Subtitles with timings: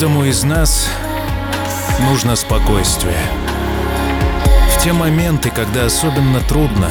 [0.00, 0.88] Каждому из нас
[2.08, 3.20] нужно спокойствие.
[4.74, 6.88] В те моменты, когда особенно трудно,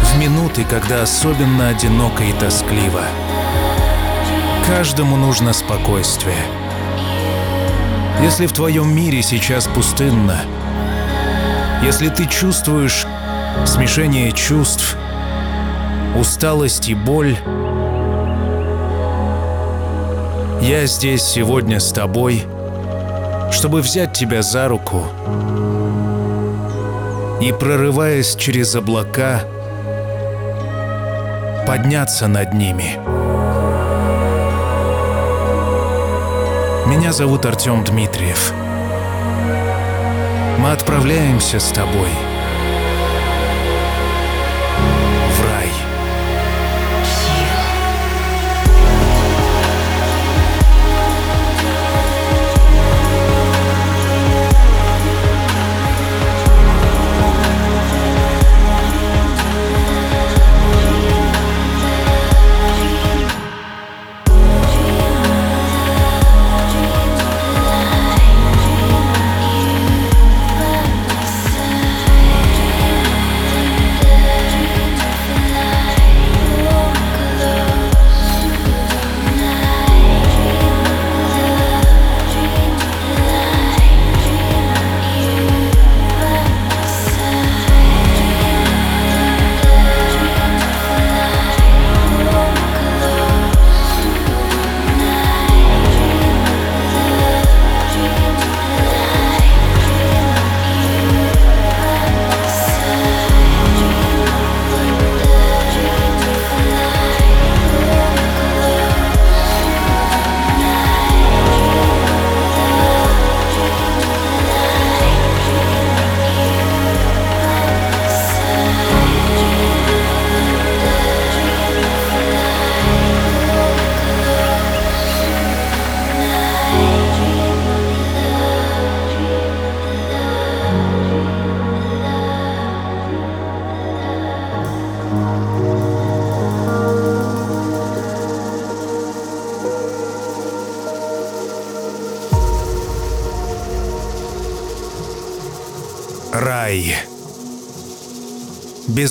[0.00, 3.02] в минуты, когда особенно одиноко и тоскливо.
[4.66, 6.42] Каждому нужно спокойствие.
[8.22, 10.40] Если в твоем мире сейчас пустынно,
[11.82, 13.04] если ты чувствуешь
[13.66, 14.96] смешение чувств,
[16.16, 17.36] усталость и боль,
[20.62, 22.44] я здесь сегодня с тобой,
[23.50, 25.04] чтобы взять тебя за руку
[27.40, 29.42] и, прорываясь через облака,
[31.66, 32.96] подняться над ними.
[36.88, 38.52] Меня зовут Артем Дмитриев.
[40.58, 42.10] Мы отправляемся с тобой–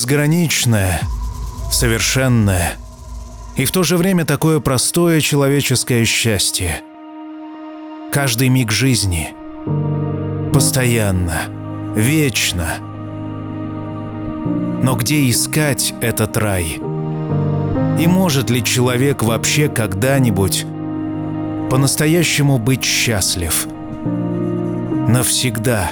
[0.01, 0.99] Безграничное,
[1.71, 2.73] совершенное
[3.55, 6.81] и в то же время такое простое человеческое счастье.
[8.11, 9.35] Каждый миг жизни.
[10.51, 11.43] Постоянно.
[11.95, 12.79] Вечно.
[14.81, 16.79] Но где искать этот рай?
[17.99, 20.65] И может ли человек вообще когда-нибудь
[21.69, 23.67] по-настоящему быть счастлив?
[25.07, 25.91] Навсегда.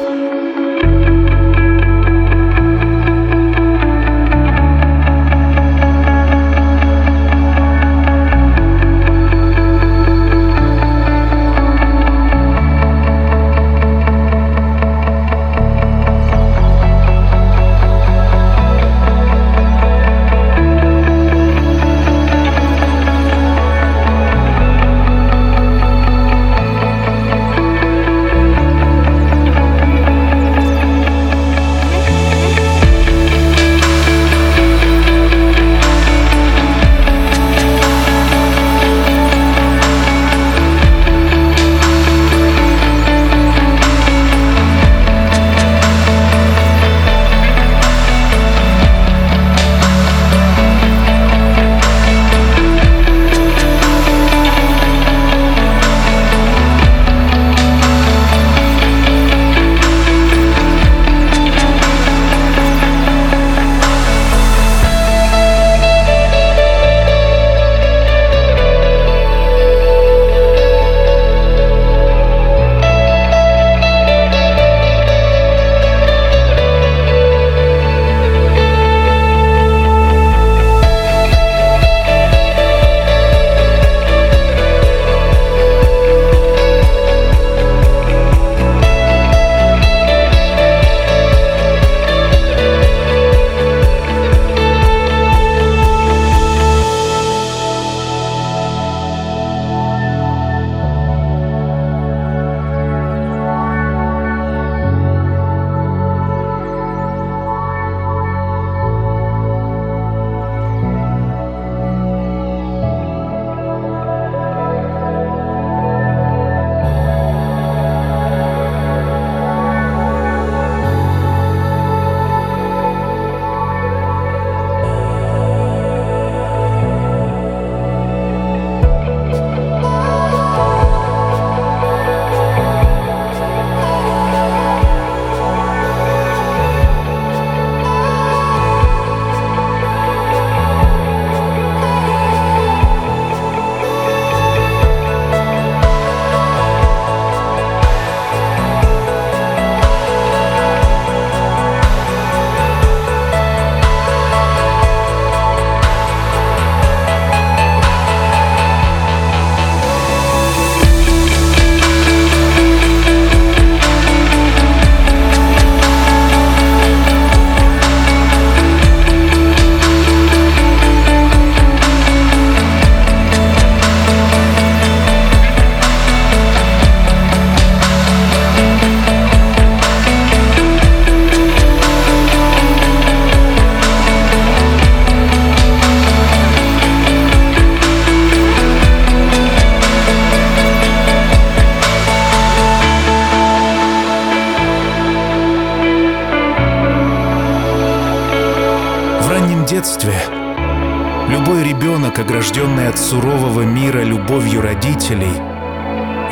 [205.02, 205.40] Родителей,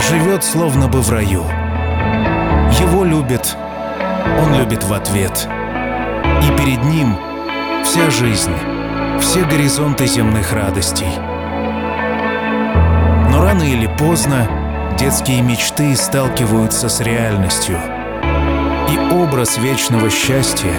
[0.08, 1.44] живет словно бы в раю.
[2.80, 3.56] Его любят,
[4.42, 5.48] он любит в ответ.
[6.42, 7.16] И перед ним
[7.84, 8.54] вся жизнь,
[9.20, 11.12] все горизонты земных радостей.
[13.30, 14.46] Но рано или поздно
[14.98, 17.78] детские мечты сталкиваются с реальностью,
[18.88, 20.72] и образ вечного счастья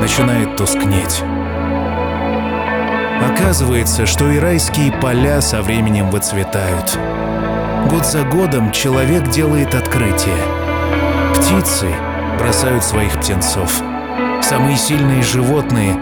[0.00, 1.22] начинает тускнеть.
[3.22, 6.98] Оказывается, что и райские поля со временем выцветают.
[7.88, 10.36] Год за годом человек делает открытия.
[11.34, 11.86] Птицы
[12.38, 13.82] бросают своих птенцов.
[14.42, 15.94] Самые сильные животные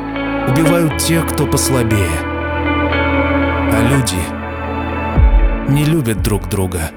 [0.48, 2.18] убивают тех, кто послабее.
[3.70, 4.16] А люди
[5.70, 6.90] не любят друг друга.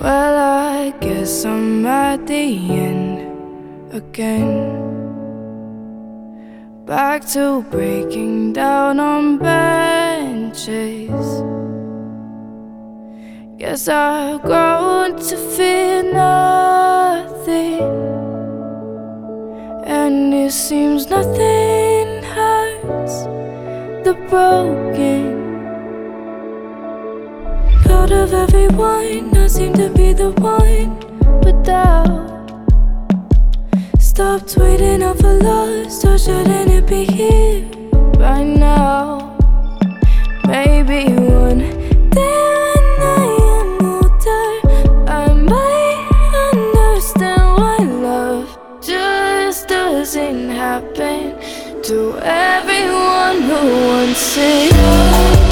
[0.00, 3.22] Well, I guess I'm at the end
[3.92, 4.92] again.
[6.86, 11.01] Back to breaking down on benches.
[13.72, 17.80] Cause I've grown to fear nothing,
[19.86, 23.22] and it seems nothing hurts
[24.04, 25.24] the broken.
[27.88, 30.98] Out of everyone, I seem to be the one
[31.40, 32.28] without.
[33.98, 37.64] Stopped waiting out for love, so shouldn't it be here
[38.18, 39.34] right now?
[40.46, 41.81] Maybe one
[51.92, 55.51] to everyone who wants it.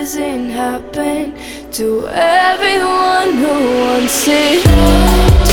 [0.00, 1.34] doesn't happen
[1.70, 5.49] to everyone who wants it.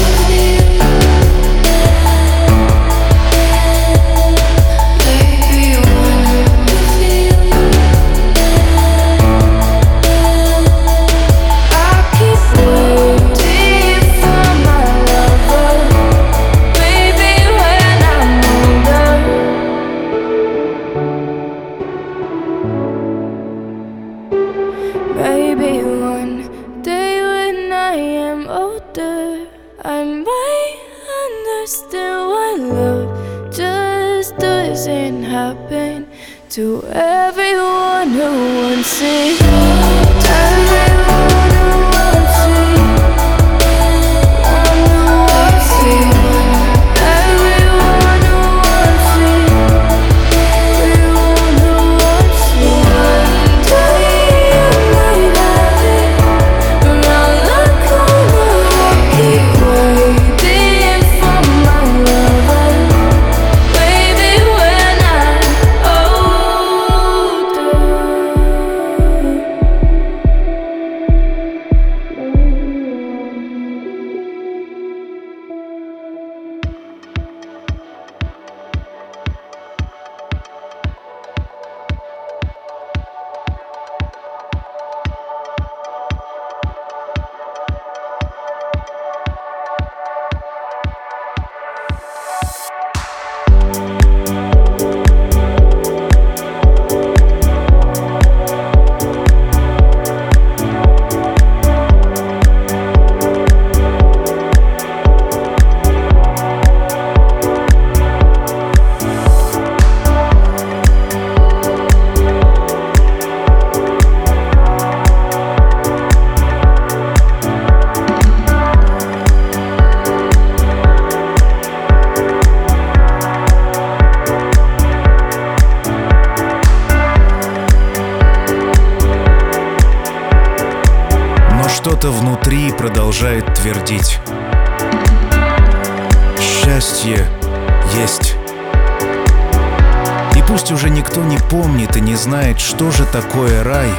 [141.49, 143.89] помнит и не знает, что же такое рай.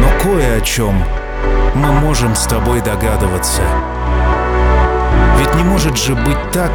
[0.00, 1.02] Но кое о чем
[1.74, 3.62] мы можем с тобой догадываться.
[5.38, 6.72] Ведь не может же быть так,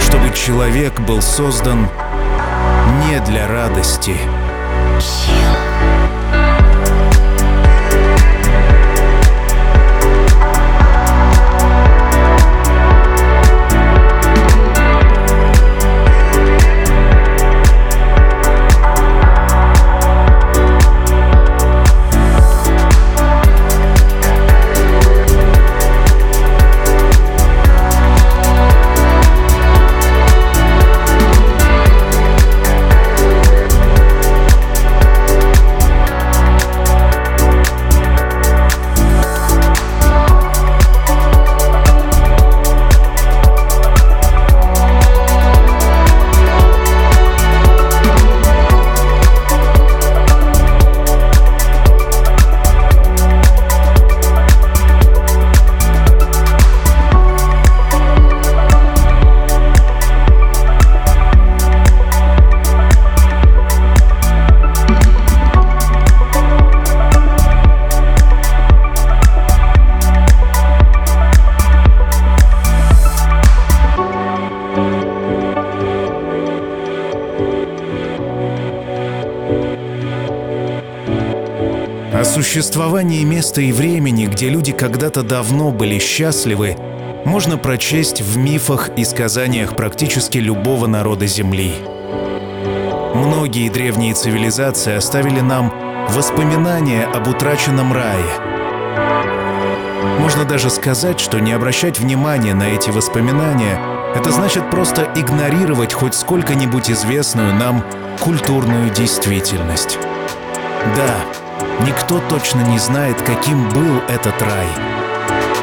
[0.00, 1.88] чтобы человек был создан
[3.06, 4.16] не для радости.
[5.00, 5.61] Сила.
[82.52, 86.76] Существовании места и времени, где люди когда-то давно были счастливы,
[87.24, 91.72] можно прочесть в мифах и сказаниях практически любого народа Земли.
[93.14, 95.72] Многие древние цивилизации оставили нам
[96.10, 98.22] воспоминания об утраченном рае.
[100.20, 103.80] Можно даже сказать, что не обращать внимания на эти воспоминания—
[104.14, 107.82] это значит просто игнорировать хоть сколько-нибудь известную нам
[108.20, 109.98] культурную действительность.
[110.94, 111.41] Да,
[111.86, 114.68] никто точно не знает, каким был этот рай.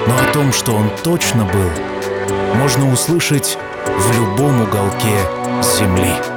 [0.08, 1.72] Но о том, что он точно был,
[2.56, 5.18] можно услышать в любом уголке
[5.62, 6.29] Земли.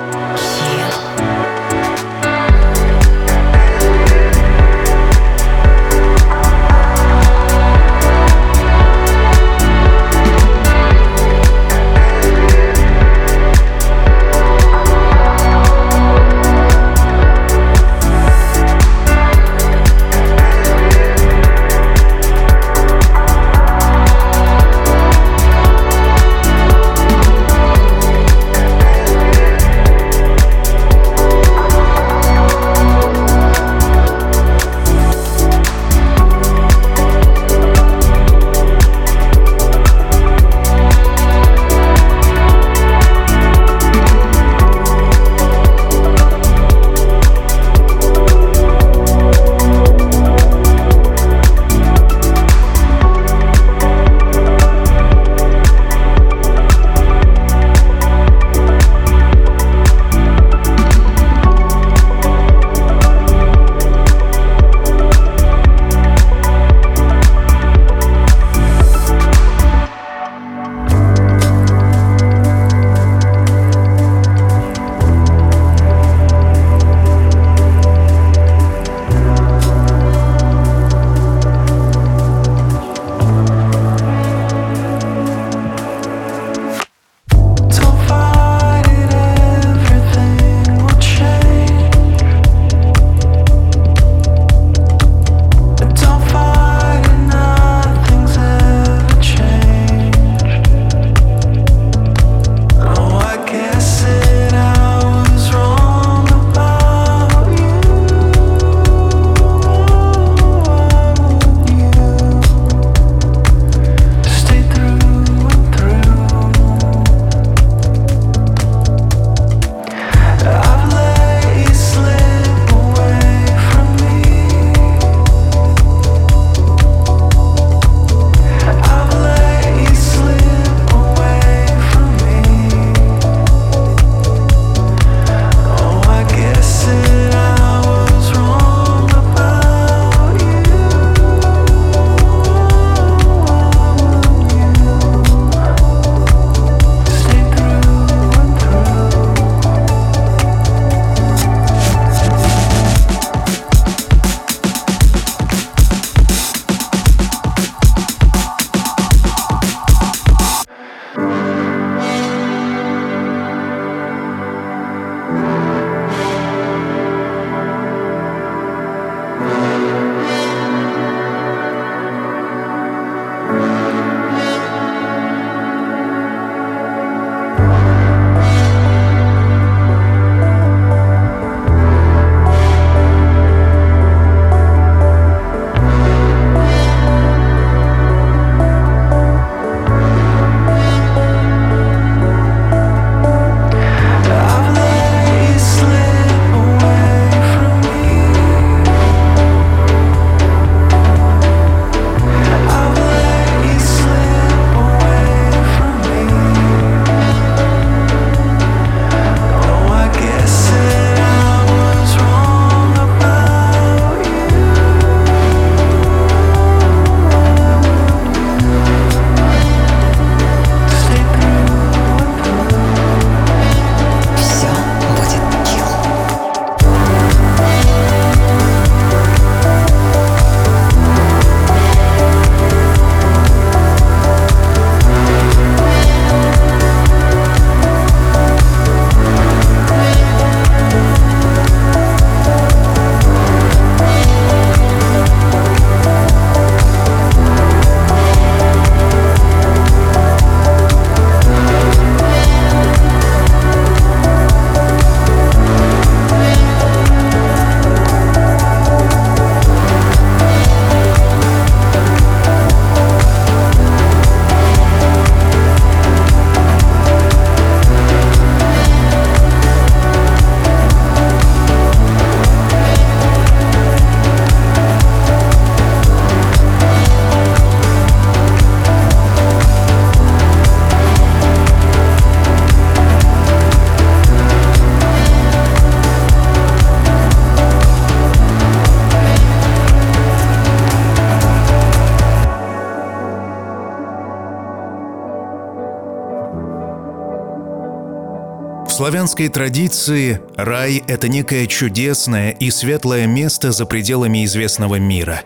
[298.93, 305.45] В славянской традиции рай— это некое чудесное и светлое место за пределами известного мира.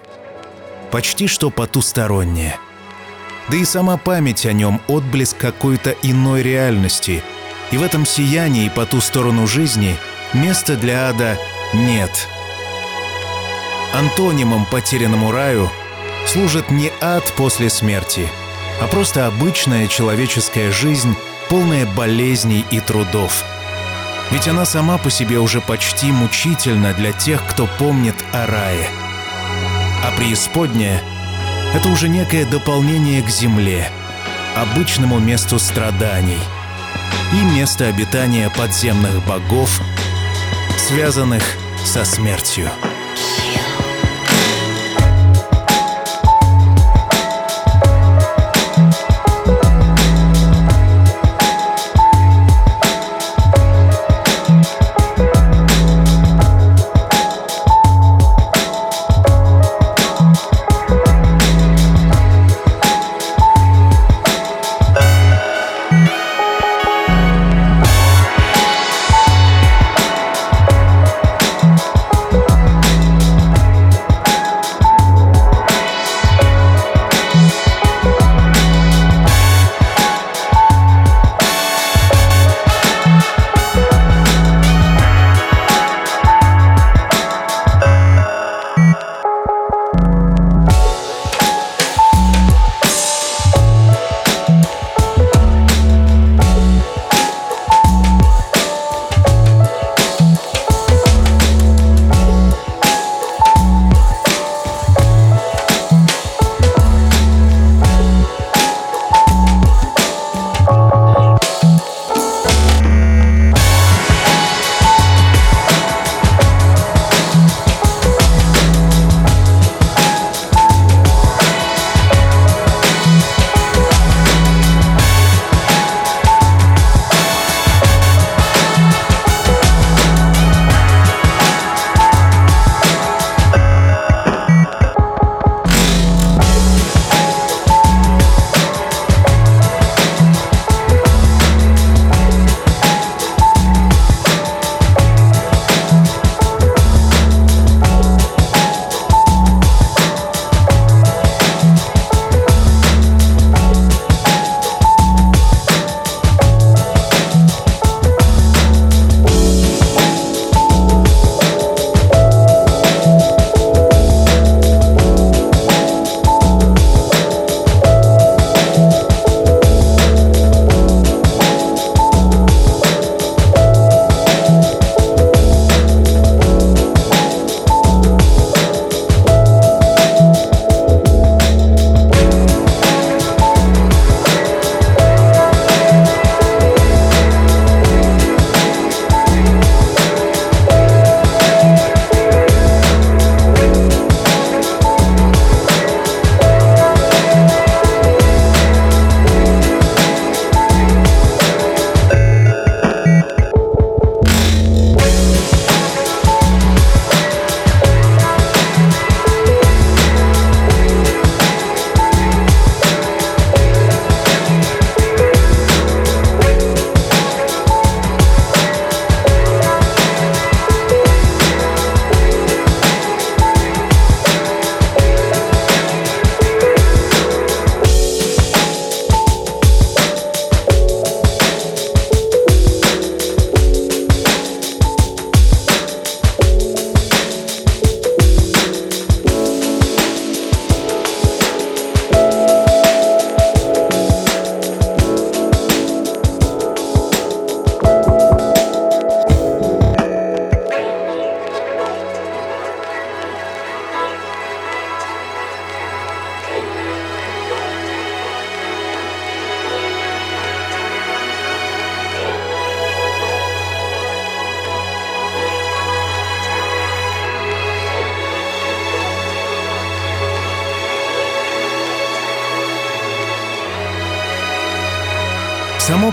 [0.90, 2.56] Почти что потустороннее.
[3.48, 7.22] Да и сама память о нем— отблеск какой-то иной реальности.
[7.70, 9.94] И в этом сиянии по ту сторону жизни
[10.32, 11.38] места для ада
[11.72, 12.11] нет.
[13.94, 15.70] Антонимом потерянному раю
[16.26, 18.28] служит не ад после смерти,
[18.80, 21.14] а просто обычная человеческая жизнь—
[21.48, 23.44] полная болезней и трудов.
[24.30, 28.88] Ведь она сама по себе уже почти мучительна для тех, кто помнит о рае.
[30.02, 31.00] А преисподняя—
[31.74, 33.90] это уже некое дополнение к земле,
[34.56, 36.40] обычному месту страданий
[37.32, 39.80] и место обитания подземных богов,
[40.88, 41.42] связанных
[41.85, 42.68] со смертью.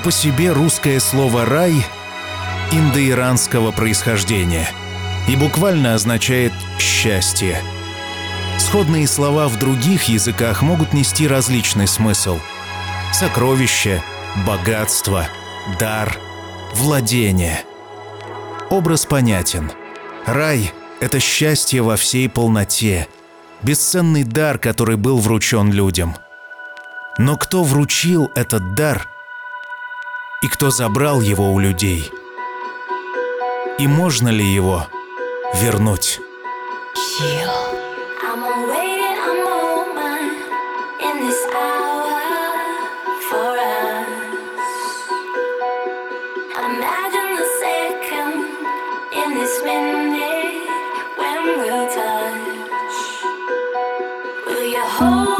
[0.04, 1.74] по себе русское слово «рай»
[2.72, 4.70] индоиранского происхождения
[5.30, 7.62] и буквально означает «счастье».
[8.60, 12.40] Сходные слова в других языках могут нести различный смысл–
[13.14, 14.04] сокровище,
[14.46, 15.26] богатство,
[15.80, 16.18] дар,
[16.74, 17.62] владение.
[18.70, 19.72] Образ понятен.
[20.26, 23.08] Рай– это счастье во всей полноте,
[23.62, 26.18] бесценный дар, который был вручен людям.
[27.18, 29.08] Но кто вручил этот дар–
[30.54, 32.12] кто забрал его у людей?
[33.80, 34.86] И можно ли его
[35.56, 36.20] вернуть?
[54.96, 55.40] Hold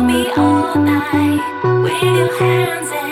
[2.18, 3.03] your hands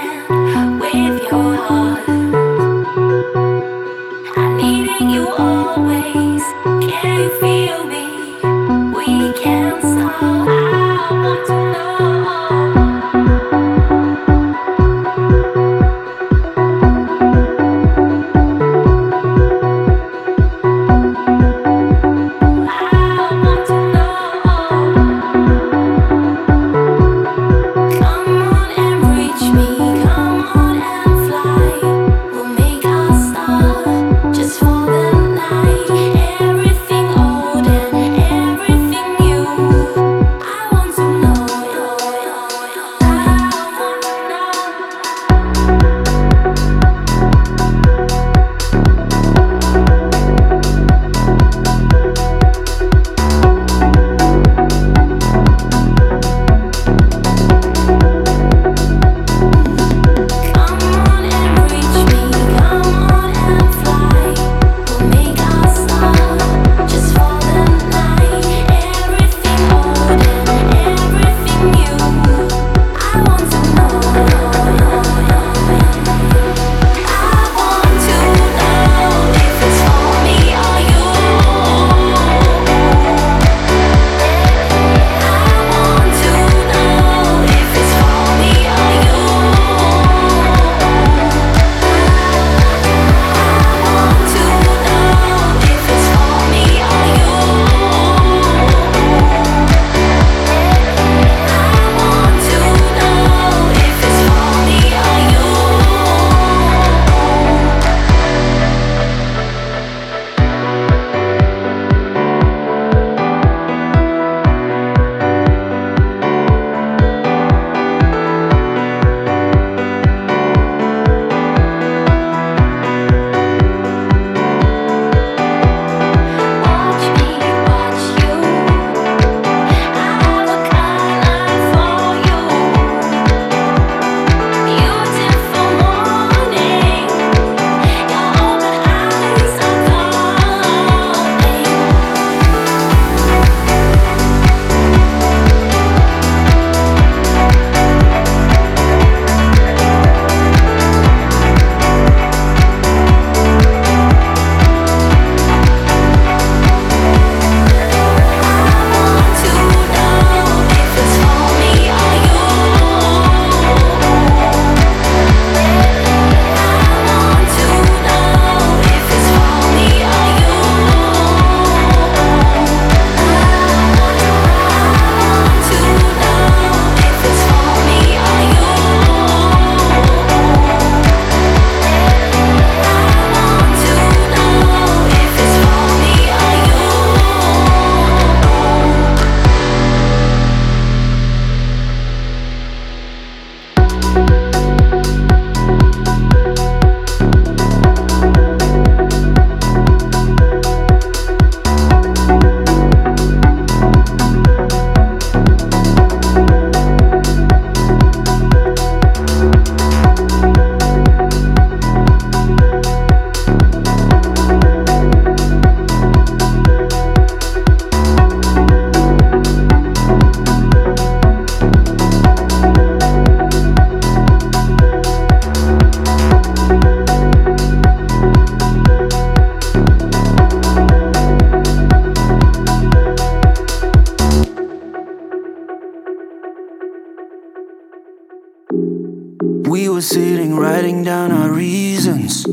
[240.11, 242.45] sitting, writing down our reasons.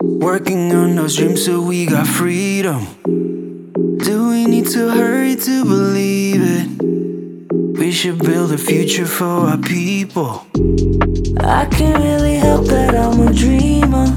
[0.00, 2.86] Working on those dreams so we got freedom.
[3.98, 7.78] Do we need to hurry to believe it?
[7.78, 10.46] We should build a future for our people.
[11.40, 14.08] I can't really help that I'm a dreamer.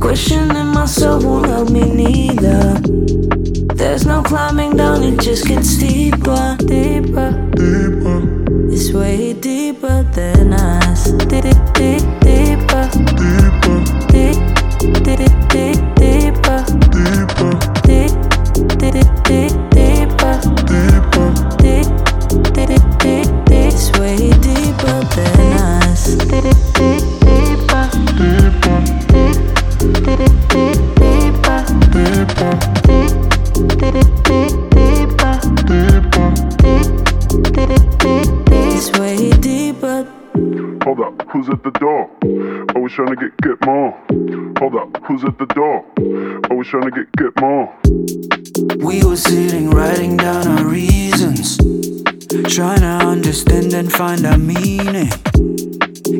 [0.00, 2.80] Questioning myself won't help me neither.
[3.74, 8.25] There's no climbing down, it just gets deeper, deeper, deeper.
[8.78, 11.10] It's way deeper than us.
[11.32, 12.84] Deep, deep, deeper,
[13.16, 13.80] deeper,
[14.12, 14.36] deep,
[14.78, 15.95] deep, deep, deeper,
[42.96, 43.92] trying to get get more.
[44.58, 45.84] Hold up, who's at the door?
[46.50, 47.70] Always trying to get get more.
[48.78, 51.58] We were sitting, writing down our reasons.
[52.54, 55.10] Trying to understand and find our meaning.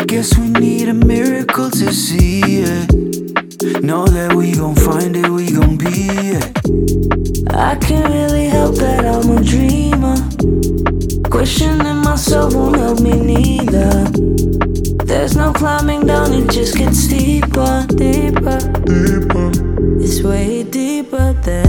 [0.07, 3.83] Guess we need a miracle to see it.
[3.83, 7.55] Know that we gon' find it, we gon' be it.
[7.55, 10.17] I can't really help that I'm a dreamer.
[11.31, 14.66] Questioning myself won't help me neither.
[15.07, 18.59] There's no climbing down, it just gets steeper, deeper,
[18.91, 19.51] deeper.
[20.03, 21.66] It's way deeper than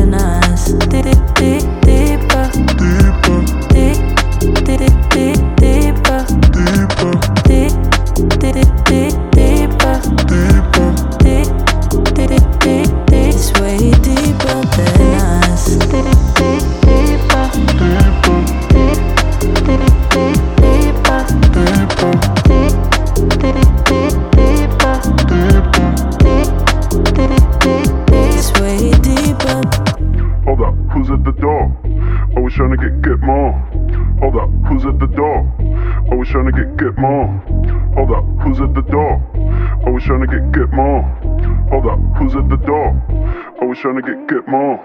[43.78, 44.78] Always trying to get get more.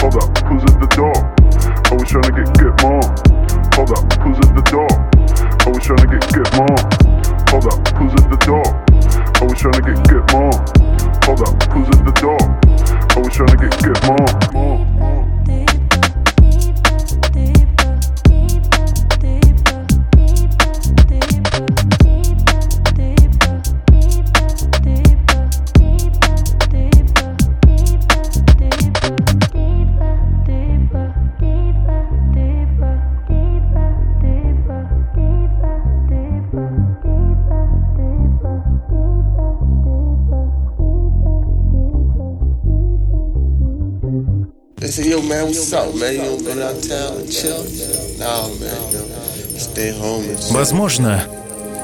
[0.00, 1.12] Hold up, who's at the door?
[1.92, 2.61] Always trying to get get
[50.62, 51.24] Возможно,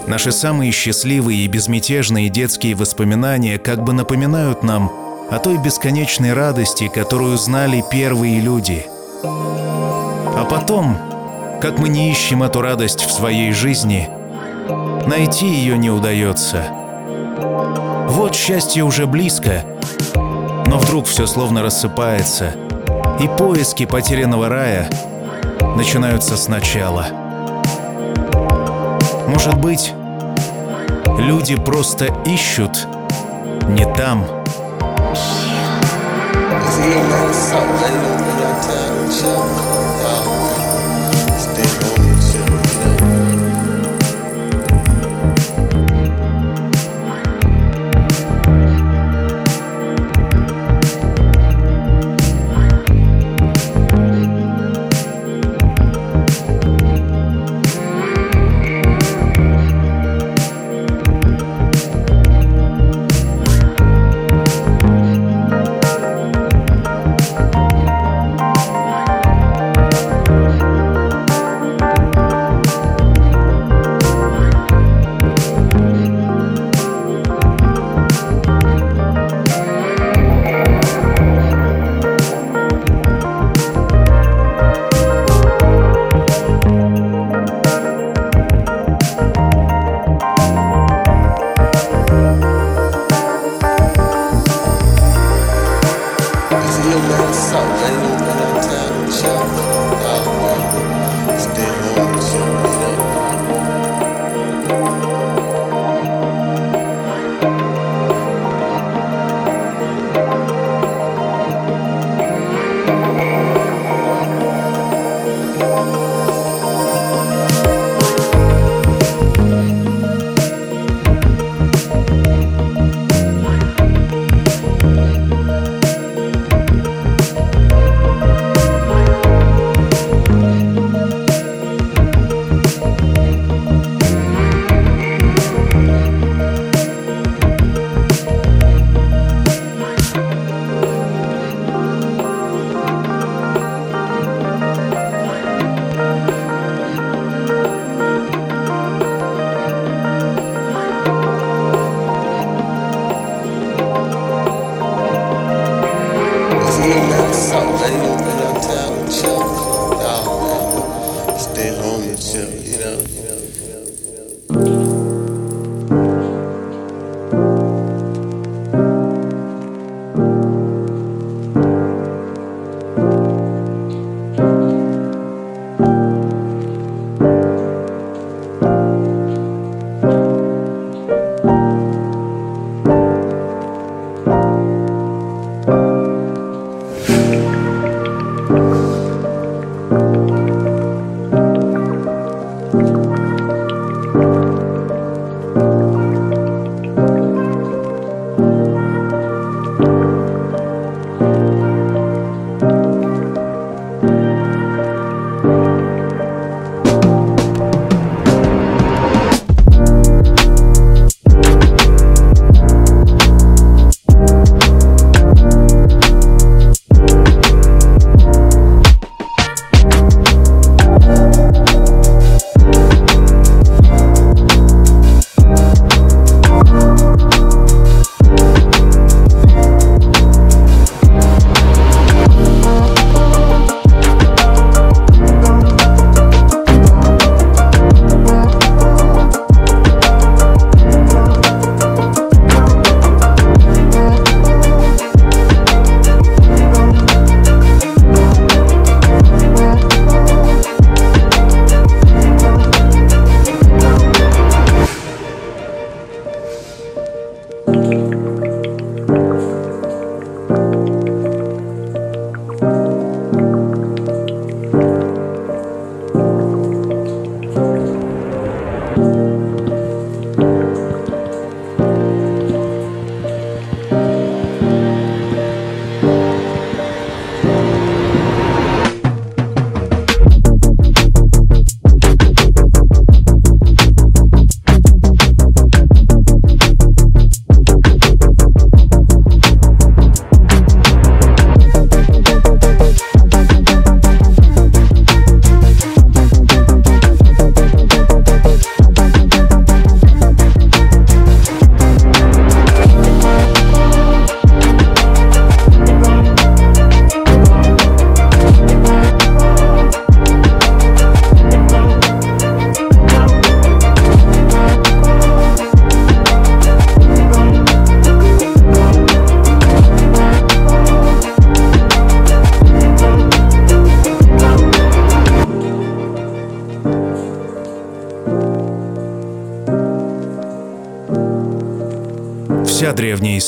[0.07, 4.93] наши самые счастливые и безмятежные детские воспоминания как бы напоминают нам
[5.33, 8.87] о той бесконечной радости, которую знали первые люди.
[9.25, 10.97] А потом,
[11.61, 14.09] как мы не ищем эту радость в своей жизни,
[15.09, 16.69] найти ее не удается.
[18.11, 19.65] Вот счастье уже близко,
[20.67, 22.55] но вдруг все словно рассыпается,
[23.19, 24.89] и поиски потерянного рая
[25.75, 27.28] начинаются сначала.
[29.39, 29.95] Может быть,
[31.17, 32.89] люди просто ищут
[33.69, 34.25] не там.
[36.85, 38.08] Yo,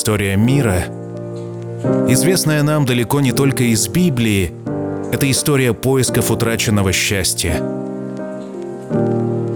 [0.00, 0.84] история мира,
[2.08, 4.50] известная нам далеко не только из Библии,
[5.12, 7.56] это история поисков утраченного счастья.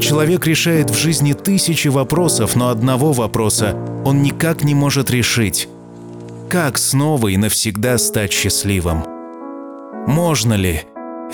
[0.03, 3.75] Человек решает в жизни тысячи вопросов, но одного вопроса
[4.05, 5.67] он никак не может решить.
[6.51, 9.03] Как снова и навсегда стать счастливым?
[10.07, 10.83] Можно ли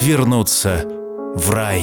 [0.01, 0.85] вернуться
[1.35, 1.83] в рай?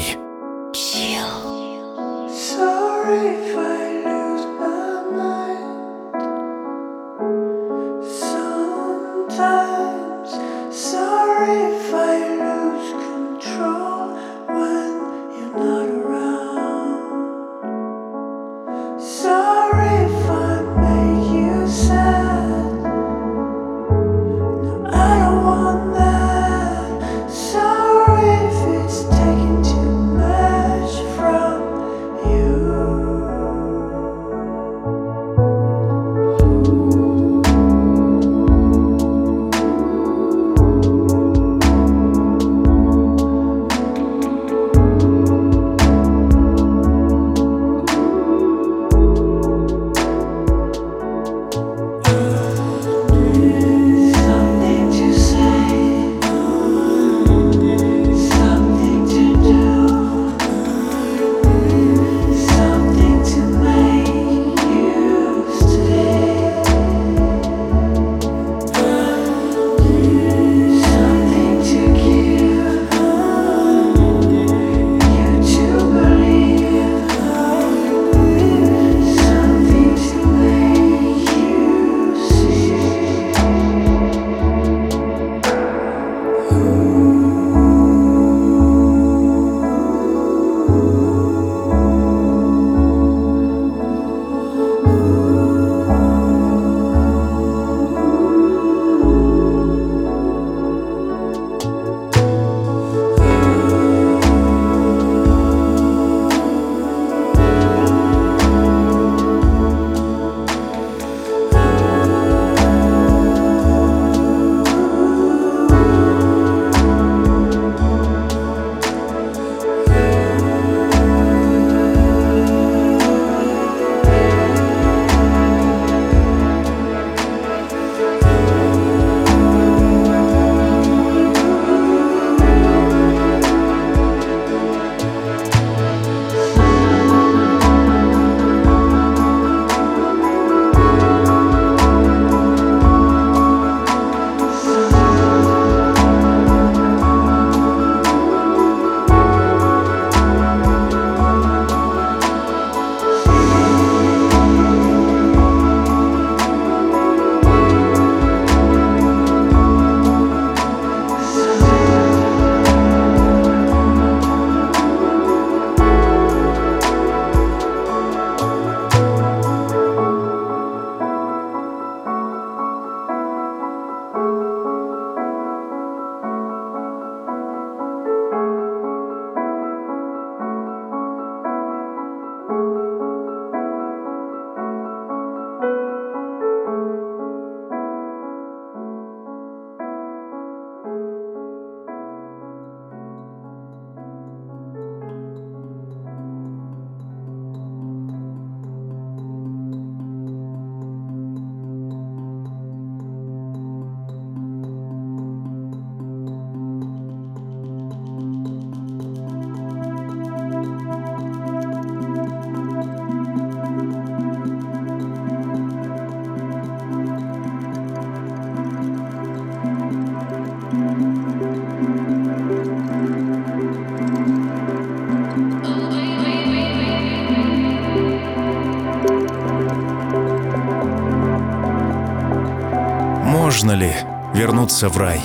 [233.58, 233.92] Можно ли
[234.36, 235.20] вернуться в рай?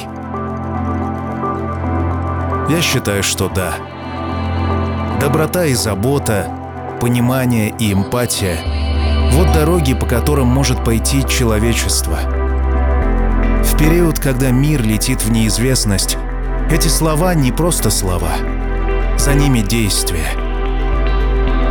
[2.71, 3.75] Я считаю, что да.
[5.21, 6.51] Доброта и забота,
[6.99, 8.57] понимание и эмпатия—
[9.33, 12.21] вот дороги, по которым может пойти человечество.
[13.63, 16.17] В период, когда мир летит в неизвестность,
[16.71, 18.33] эти слова не просто слова.
[19.19, 20.31] За ними действия.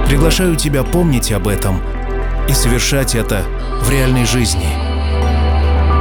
[0.05, 1.81] Приглашаю тебя помнить об этом
[2.47, 3.45] и совершать это
[3.81, 4.80] в реальной жизни.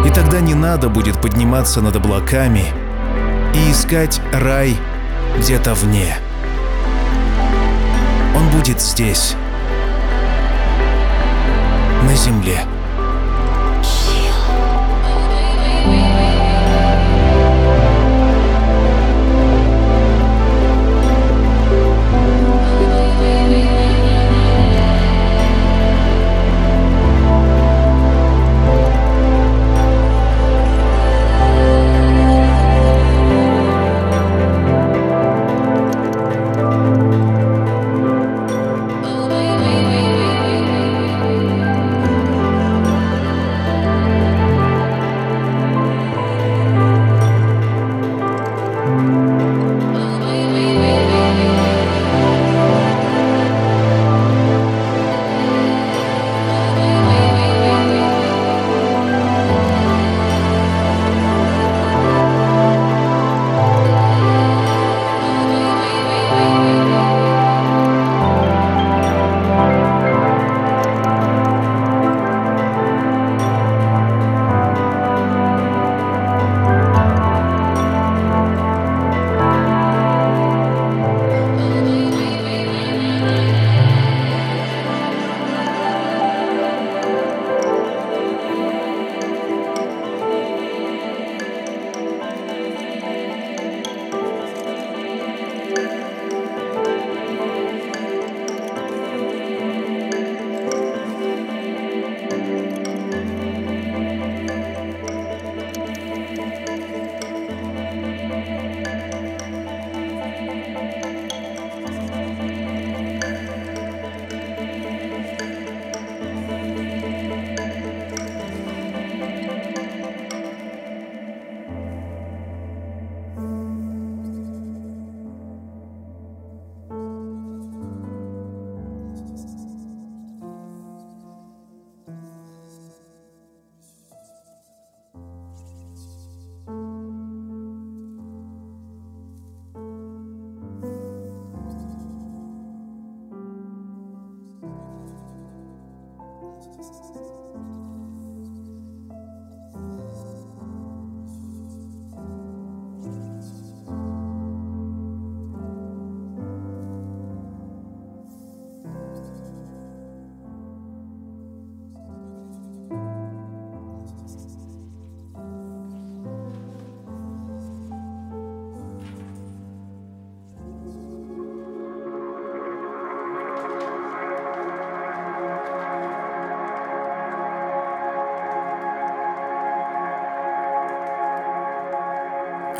[0.04, 2.64] И тогда не надо будет подниматься над облаками
[3.54, 4.76] и искать рай
[5.38, 6.16] где-то вне.
[8.36, 9.34] Он будет здесь,
[12.02, 12.60] на земле.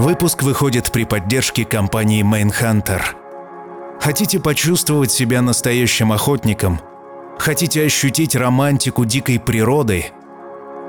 [0.00, 3.02] Выпуск выходит при поддержке компании Mainhunter.
[4.00, 6.80] Хотите почувствовать себя настоящим охотником?
[7.38, 10.06] Хотите ощутить романтику дикой природы?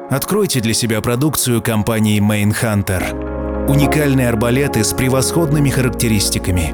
[0.09, 3.67] Откройте для себя продукцию компании Mainhunter.
[3.67, 6.73] Уникальные арбалеты с превосходными характеристиками.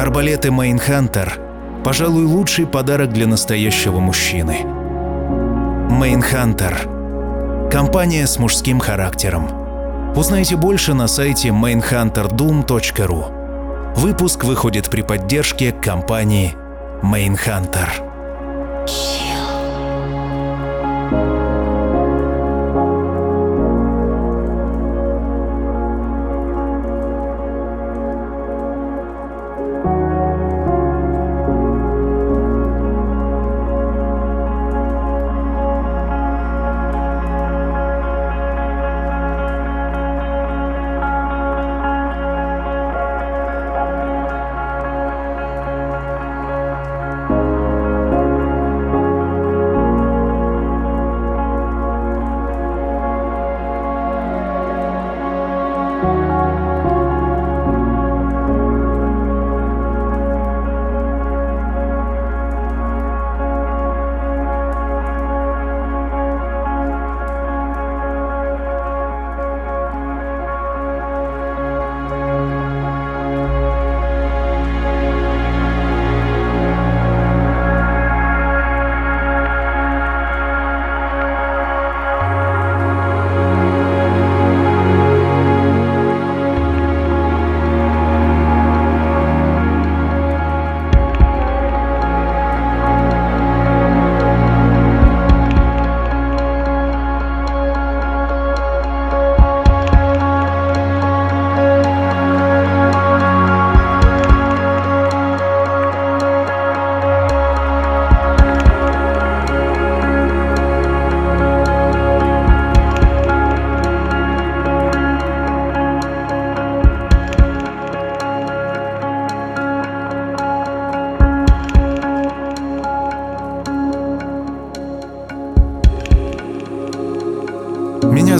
[0.00, 4.60] Арбалеты Mainhunter– пожалуй, лучший подарок для настоящего мужчины.
[5.90, 9.63] Mainhunter– компания с мужским характером.
[10.16, 13.94] Узнайте больше на сайте mainhunterdoom.ru.
[13.96, 16.54] Выпуск выходит при поддержке компании
[17.02, 17.88] Mainhunter.
[18.86, 19.33] Меня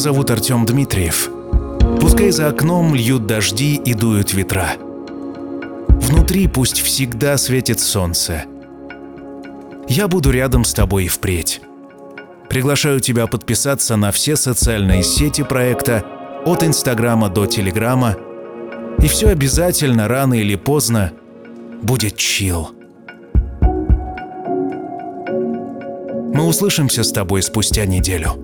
[0.05, 1.31] зовут Артем Дмитриев.
[1.99, 4.73] Пускай за окном льют дожди и дуют ветра.
[5.89, 8.45] Внутри пусть всегда светит солнце.
[9.89, 11.63] Я буду рядом с тобой и впредь.
[12.51, 16.05] Приглашаю тебя подписаться на все социальные сети проекта
[16.45, 18.15] от Инстаграма до Телеграма.
[18.99, 21.13] И все обязательно, рано или поздно,
[21.81, 22.73] будет чил.
[26.35, 28.44] Мы услышимся с тобой спустя неделю.